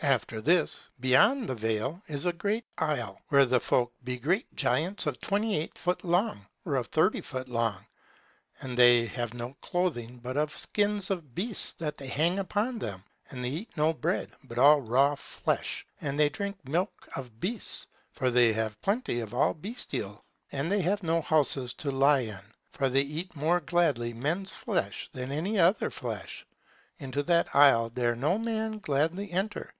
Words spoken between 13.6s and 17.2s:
no bread, but all raw flesh; and they drink milk